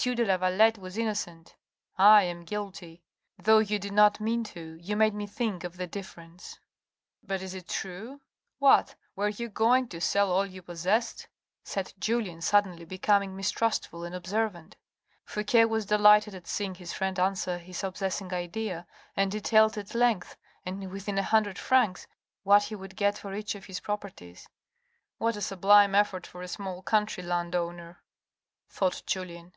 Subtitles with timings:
[0.00, 1.56] de Lavalette was innocent—
[1.98, 3.02] I am guilty.
[3.36, 6.60] Though you did not mean to, you made me think of the difference
[7.24, 8.20] ""But is it true?
[8.60, 8.94] What?
[9.16, 11.26] were you going to sell all you possessed?"
[11.64, 14.76] said Julien, suddenly becoming mistrustful and observant.
[15.24, 18.86] Fouque was delighted at seeing his friend answer his obsessing idea,
[19.16, 22.06] and detailed at length, and within a hundred francs,
[22.44, 24.46] what he would get for each of his properties."
[25.18, 28.00] What a sublime effort for a small country land owner,"
[28.68, 29.52] thought Julien.